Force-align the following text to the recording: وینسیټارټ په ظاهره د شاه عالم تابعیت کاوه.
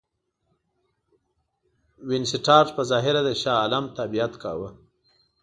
وینسیټارټ 2.09 2.67
په 2.77 2.81
ظاهره 2.89 3.21
د 3.25 3.29
شاه 3.41 3.57
عالم 3.61 3.85
تابعیت 3.97 4.33
کاوه. 4.43 4.69